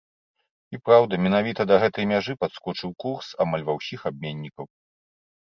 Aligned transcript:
І 0.77 0.77
праўда, 0.87 1.19
менавіта 1.25 1.61
да 1.71 1.75
гэтай 1.83 2.07
мяжы 2.13 2.33
падскочыў 2.45 2.89
курс 3.05 3.27
амаль 3.47 3.63
ва 3.69 3.77
ўсіх 3.79 4.09
абменнікаў. 4.13 4.65